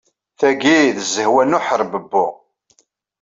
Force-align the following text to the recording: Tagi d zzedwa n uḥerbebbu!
Tagi 0.39 0.77
d 0.95 0.97
zzedwa 1.07 1.43
n 1.43 1.57
uḥerbebbu! 1.57 2.25